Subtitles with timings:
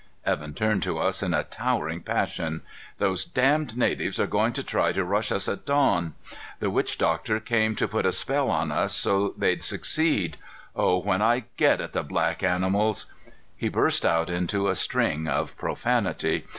[0.25, 2.63] Evan turned to us in a towering passion.
[2.97, 6.15] "Those damned natives are going to try to rush us at dawn!
[6.59, 10.37] The witch doctor came to put a spell on us so they'd succeed.
[10.75, 13.13] Oh, when I get at the black animals"
[13.55, 16.47] He burst out into a string of profanity.